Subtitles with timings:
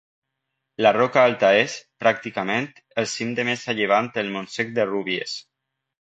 [0.85, 2.67] La Roca Alta és, pràcticament,
[3.03, 5.37] el cim de més a llevant del Montsec de Rúbies.